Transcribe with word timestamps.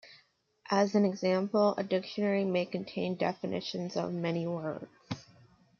As 0.71 0.95
an 0.95 1.05
example, 1.05 1.75
a 1.77 1.83
dictionary 1.83 2.43
may 2.43 2.65
contain 2.65 3.15
definitions 3.17 3.95
of 3.95 4.11
many 4.11 4.47
words. 4.47 4.87